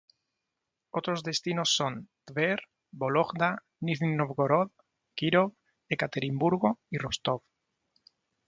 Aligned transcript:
Otros 0.89 1.21
destinos 1.21 1.75
son: 1.75 2.09
Tver, 2.25 2.63
Vólogda, 2.89 3.63
Nizhny 3.81 4.15
Nóvgorod, 4.15 4.71
Kírov, 5.13 5.53
Ekaterimburgo 5.89 6.79
y 6.89 6.97
Rostov. 6.97 7.43